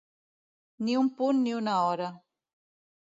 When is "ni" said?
0.87-0.95, 1.43-1.53